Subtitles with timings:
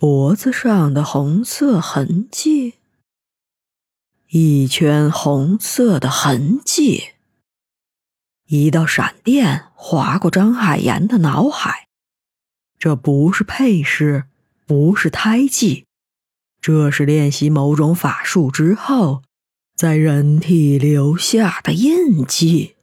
[0.00, 2.76] 脖子上的红色痕迹，
[4.30, 7.10] 一圈红色的痕迹。
[8.46, 11.86] 一道闪电划过张海岩的脑海，
[12.78, 14.24] 这不是配饰，
[14.64, 15.84] 不是胎记，
[16.62, 19.22] 这是练习某种法术之后，
[19.76, 22.74] 在人体留下的印记。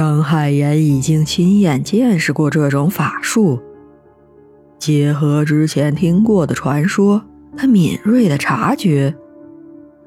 [0.00, 3.60] 张海岩已经亲眼见识过这种法术，
[4.78, 7.22] 结合之前听过的传说，
[7.54, 9.14] 他敏锐的察觉，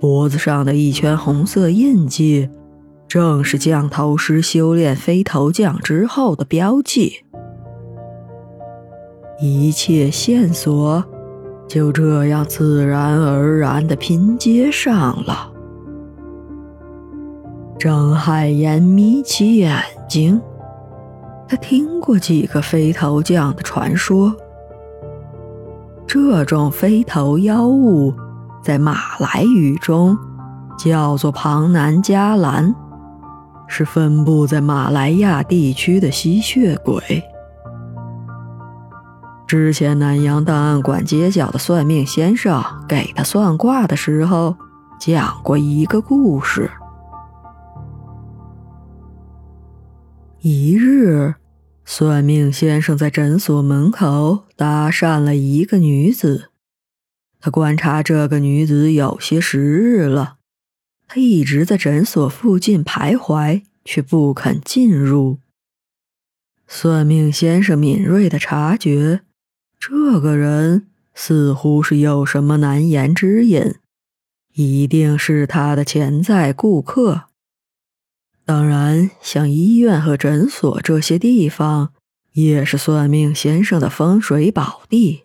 [0.00, 2.48] 脖子上的一圈红色印记，
[3.06, 7.26] 正是降头师修炼飞头降之后的标记。
[9.42, 11.04] 一切线索
[11.68, 15.51] 就这样自然而然的拼接上了。
[17.82, 19.76] 张海岩眯起眼
[20.08, 20.40] 睛，
[21.48, 24.32] 他听过几个飞头将的传说。
[26.06, 28.14] 这种飞头妖物
[28.62, 30.16] 在马来语中
[30.78, 32.72] 叫做庞南加兰，
[33.66, 37.02] 是分布在马来亚地区的吸血鬼。
[39.48, 44.54] 之前南洋档案馆街角的算命先生给他算卦的时候，
[45.00, 46.70] 讲过一个故事。
[50.44, 51.36] 一日，
[51.84, 56.50] 算命先生在诊所门口搭讪了一个女子。
[57.38, 60.38] 他观察这个女子有些时日了，
[61.06, 65.38] 她一直在诊所附近徘徊，却不肯进入。
[66.66, 69.20] 算命先生敏锐的察觉，
[69.78, 73.76] 这个人似乎是有什么难言之隐，
[74.54, 77.26] 一定是他的潜在顾客。
[78.44, 81.92] 当然，像医院和诊所这些地方，
[82.32, 85.24] 也是算命先生的风水宝地。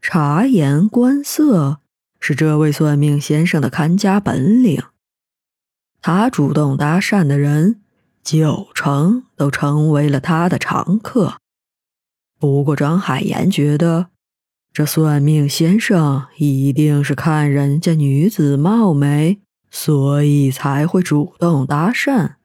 [0.00, 1.80] 察言观色
[2.20, 4.82] 是这位算命先生的看家本领。
[6.00, 7.80] 他主动搭讪的人，
[8.22, 11.38] 九成都成为了他的常客。
[12.38, 14.08] 不过，张海岩觉得，
[14.72, 19.40] 这算命先生一定是看人家女子貌美。
[19.76, 22.36] 所以才会主动搭讪。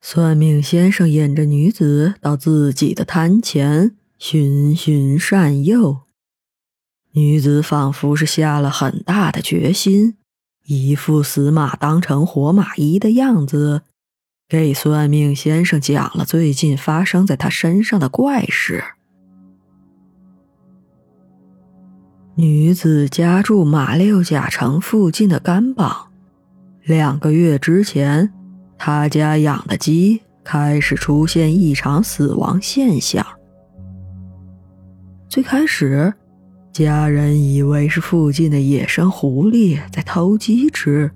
[0.00, 6.02] 算命先生引着女子到自己的摊前，循循善诱。
[7.14, 10.16] 女子仿佛是下了很大的决心，
[10.66, 13.82] 一副死马当成活马医的样子，
[14.48, 18.84] 给算命先生讲了最近发生在他身上的怪事。
[22.40, 26.06] 女子家住马六甲城附近的甘榜。
[26.84, 28.32] 两个月之前，
[28.78, 33.26] 她家养的鸡开始出现异常死亡现象。
[35.28, 36.14] 最开始，
[36.72, 41.10] 家人以为是附近的野生狐狸在偷鸡吃，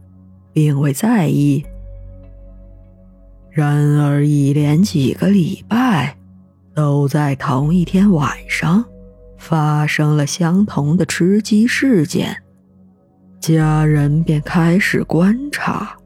[0.52, 1.64] 并未在意。
[3.48, 6.16] 然而，一连几个礼拜，
[6.74, 8.84] 都在同一天晚上。
[9.42, 12.44] 发生了相同的吃鸡事件，
[13.40, 15.96] 家人便开始观察，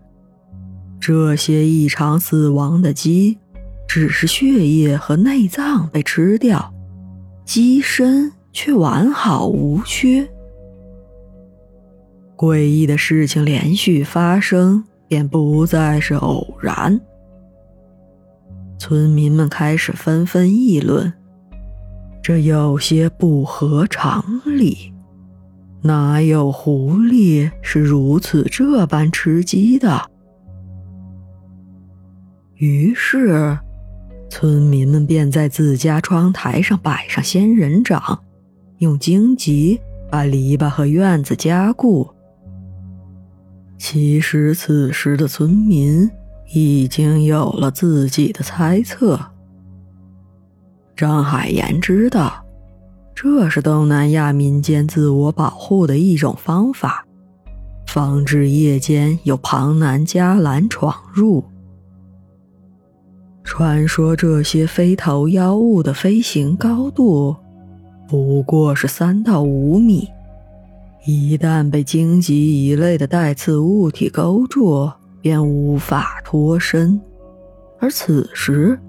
[0.99, 3.39] 这些异常死亡的鸡，
[3.87, 6.73] 只是血液和内脏被吃掉，
[7.45, 10.27] 鸡身却完好无缺。
[12.39, 16.99] 诡异的事情连续发生，便不再是偶然。
[18.79, 21.13] 村民们开始纷纷议论。
[22.27, 24.93] 这有些不合常理，
[25.83, 30.11] 哪有狐狸是如此这般吃鸡的？
[32.57, 33.57] 于是，
[34.29, 38.21] 村民们便在自家窗台上摆上仙人掌，
[38.79, 42.11] 用荆棘把篱笆和院子加固。
[43.79, 46.11] 其实，此时的村民
[46.53, 49.17] 已经有了自己的猜测。
[50.97, 52.43] 张海岩知道，
[53.15, 57.05] 这是东南亚民间自我保护的一种方法，
[57.87, 61.45] 防止夜间有庞南加兰闯入。
[63.45, 67.37] 传说这些飞头妖物的飞行高度
[68.09, 70.09] 不过是三到五米，
[71.05, 74.91] 一旦被荆棘一类的带刺物体勾住，
[75.21, 76.99] 便无法脱身。
[77.79, 78.81] 而此时，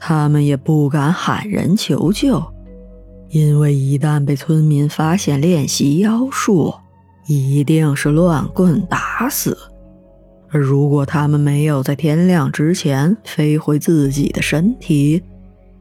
[0.00, 2.42] 他们也不敢喊人求救，
[3.28, 6.74] 因为一旦被村民发现练习妖术，
[7.28, 9.56] 一定是乱棍打死，
[10.48, 15.22] 而如果他们没有在天亮之前飞回自己的身体，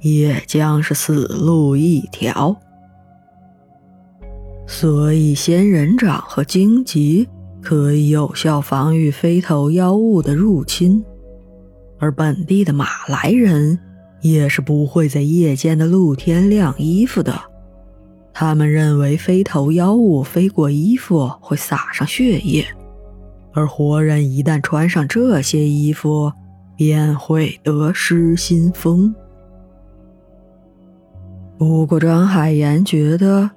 [0.01, 2.55] 也将是死路一条。
[4.67, 7.27] 所以，仙人掌和荆棘
[7.61, 11.03] 可以有效防御飞头妖物的入侵，
[11.97, 13.79] 而本地的马来人
[14.21, 17.39] 也是不会在夜间的露天晾衣服的。
[18.33, 22.65] 他们认为飞头妖物飞过衣服会洒上血液。
[23.51, 26.31] 而活人一旦穿上这些衣服，
[26.77, 29.13] 便会得失心疯。
[31.57, 33.49] 不过，张海岩觉得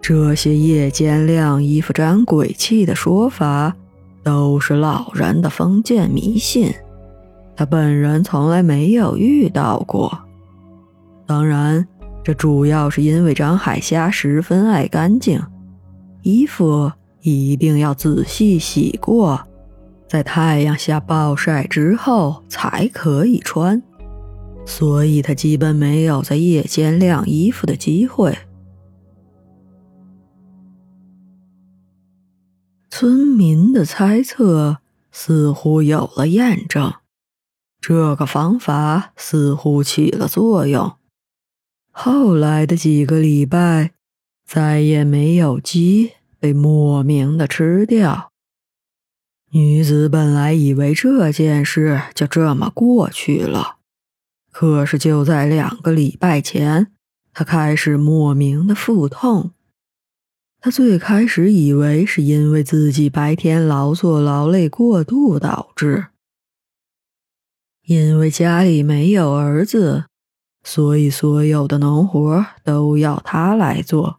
[0.00, 3.76] 这些夜间晾衣服沾鬼气的说法
[4.24, 6.74] 都是老人的封建迷信，
[7.56, 10.16] 他本人从来没有遇到过。
[11.26, 11.88] 当然，
[12.22, 15.40] 这主要是因为张海虾十分爱干净，
[16.22, 16.92] 衣服。
[17.22, 19.40] 一定要仔细洗过，
[20.06, 23.82] 在太阳下暴晒之后才可以穿，
[24.64, 28.38] 所以他基本没有在夜间晾衣服的机会。
[32.88, 34.76] 村民的猜测
[35.10, 36.92] 似乎有了验证，
[37.88, 40.96] 这个方法似乎起了作用。
[41.92, 43.92] 后来的几个礼拜，
[44.44, 46.14] 再也没有鸡。
[46.40, 48.32] 被莫名的吃掉。
[49.52, 53.76] 女子本来以为这件事就这么过去了，
[54.50, 56.88] 可是就在两个礼拜前，
[57.32, 59.52] 她开始莫名的腹痛。
[60.60, 66.06] 她最开始以为是因为自己白天劳作劳累过度导致，
[67.86, 70.06] 因为家里没有儿子，
[70.64, 74.18] 所以所有的农活都要他来做。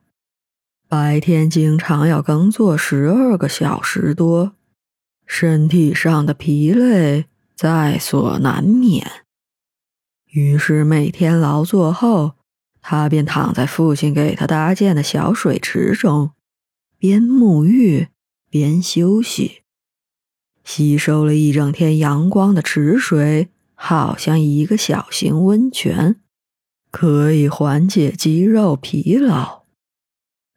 [0.88, 4.54] 白天经常要耕作十二个小时多，
[5.26, 7.26] 身体上的疲累
[7.58, 9.06] 在所难免。
[10.32, 12.36] 于是每天劳作后，
[12.82, 16.32] 他便躺在父亲给他搭建的小水池中，
[16.98, 18.08] 边沐浴
[18.50, 19.64] 边休息。
[20.64, 23.50] 吸收了一整天阳光的池水，
[23.80, 26.16] 好像一个小型温泉，
[26.90, 29.64] 可以缓解肌肉疲劳。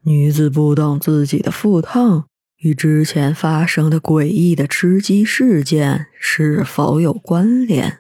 [0.05, 2.25] 女子不懂自己的腹痛
[2.57, 7.99] 与之前发生的诡异的吃鸡事件是否有关联。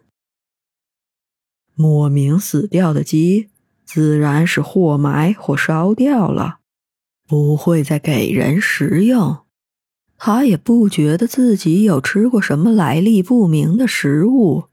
[1.74, 3.50] 莫名死掉的鸡
[3.84, 6.60] 自然是或埋或烧掉了，
[7.28, 9.40] 不会再给人食用。
[10.16, 14.69] 他也不觉得自己有吃过什么来历不明的食物，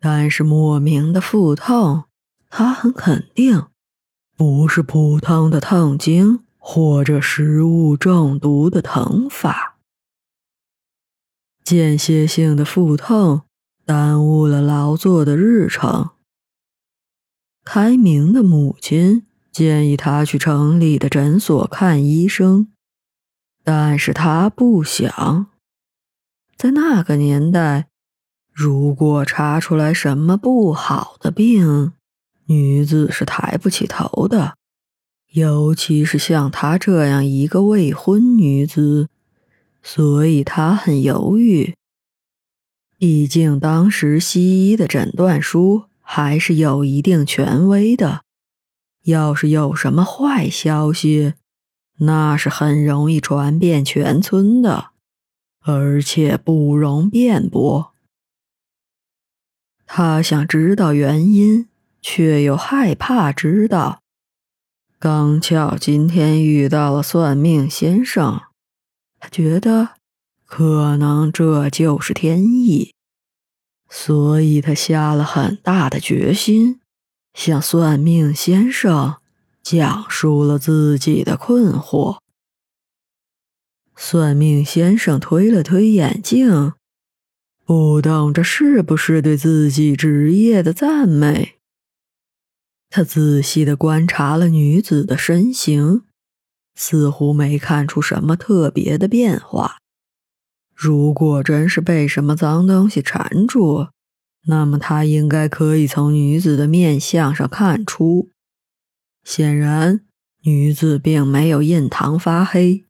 [0.00, 2.04] 但是莫名的腹痛，
[2.48, 3.66] 他很肯定。
[4.36, 9.76] 不是普通的痛经或者食物中毒的疼法，
[11.62, 13.42] 间歇性的腹痛
[13.84, 16.08] 耽误了劳作的日程。
[17.62, 22.72] 开明的母亲建议他去城里的诊所看医生，
[23.62, 25.48] 但是他不想。
[26.56, 27.89] 在那个年代，
[28.62, 31.94] 如果查出来什么不好的病，
[32.44, 34.54] 女子是抬不起头的，
[35.32, 39.08] 尤其是像她这样一个未婚女子，
[39.82, 41.74] 所以她很犹豫。
[42.98, 48.20] 毕竟当时西医的诊断书还是有一定权威的，
[49.04, 51.32] 要是有什么坏消息，
[52.00, 54.88] 那是很容易传遍全村的，
[55.62, 57.94] 而且不容辩驳。
[59.92, 61.66] 他想知道原因。
[62.02, 64.00] 却又害怕知道，
[64.98, 68.40] 刚巧今天遇到了算命先生，
[69.18, 69.90] 他觉得
[70.46, 72.94] 可能这就是天意，
[73.90, 76.80] 所以他下了很大的决心，
[77.34, 79.16] 向算命先生
[79.62, 82.16] 讲述了自己的困惑。
[83.94, 86.72] 算命先生推了推眼镜，
[87.70, 91.60] 不懂这是不是对自己职业的赞美。
[92.88, 96.02] 他仔细的观察了女子的身形，
[96.74, 99.76] 似乎没看出什么特别的变化。
[100.74, 103.86] 如果真是被什么脏东西缠住，
[104.48, 108.30] 那么他应该可以从女子的面相上看出。
[109.22, 110.00] 显然，
[110.42, 112.86] 女子并没有印堂发黑，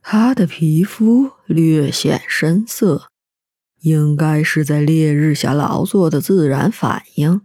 [0.00, 3.08] 她的皮肤略显深色，
[3.80, 7.42] 应该是在烈日下劳作的自然反应。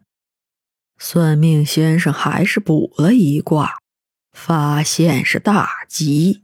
[0.97, 3.79] 算命先生还是卜了一卦，
[4.31, 6.43] 发现是大吉。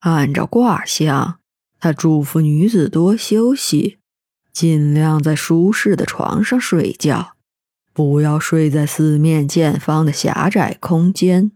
[0.00, 1.40] 按照卦象，
[1.78, 3.98] 他嘱咐女子多休息，
[4.52, 7.34] 尽量在舒适的床上睡觉，
[7.92, 11.52] 不要睡在四面见方的狭窄空间。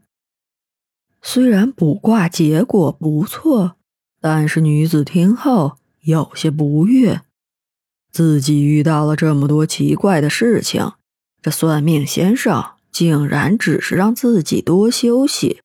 [1.22, 3.76] 虽然卜卦结果不错，
[4.20, 7.22] 但是女子听后有些不悦，
[8.10, 10.92] 自己遇到了这么多奇怪的事情，
[11.42, 15.60] 这算命先生竟然只是让自己多休息。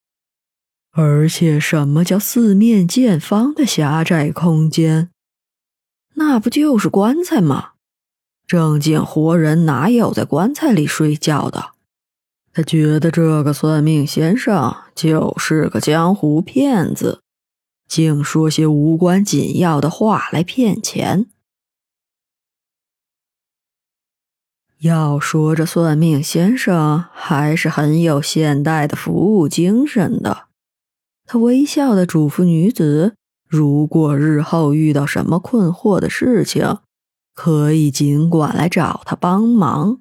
[0.92, 5.10] 而且，什么叫四面见方的狭窄空间？
[6.13, 7.72] 那不就是棺材吗？
[8.48, 11.72] 正经活人哪有在棺材里睡觉的？
[12.54, 17.22] 他觉得这个算命先生就是个江湖骗子，
[17.88, 21.27] 净说些无关紧要的话来骗钱。
[24.82, 30.44] 要说这算命先生还是很有现代的服务精神的。
[31.25, 33.15] 他微笑的嘱咐女子
[33.48, 36.77] ：“如果日后遇到什么困惑的事情，
[37.34, 40.00] 可以尽管来找他帮忙。”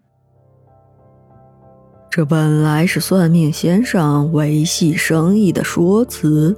[2.10, 6.56] 这本来是算命先生维系生意的说辞，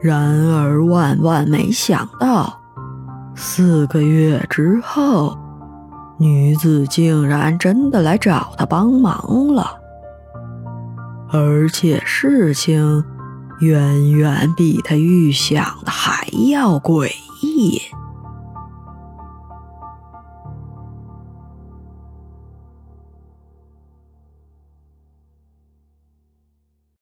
[0.00, 2.60] 然而万万没想到，
[3.34, 5.36] 四个月之后，
[6.18, 9.78] 女子竟然真的来找他帮忙了，
[11.30, 13.04] 而且事情。
[13.60, 17.08] 远远比他预想的还要诡
[17.40, 17.80] 异。